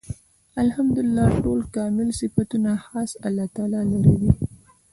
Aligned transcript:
الحمد 0.63 0.97
لله. 1.05 1.29
ټول 1.43 1.59
کامل 1.75 2.07
صفتونه 2.19 2.71
خاص 2.87 3.11
الله 3.25 3.45
تعالی 3.55 3.81
لره 3.93 4.13
دی 4.21 4.29